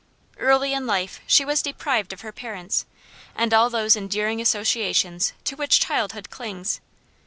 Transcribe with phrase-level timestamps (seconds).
[0.39, 2.87] Early in life she was deprived of her parents,
[3.35, 6.81] and all those endearing associations to which childhood clings.